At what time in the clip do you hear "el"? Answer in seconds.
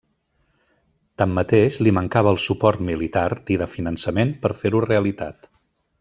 2.37-2.41